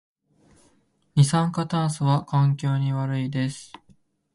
[1.13, 3.71] 二酸化炭素は環境に悪いです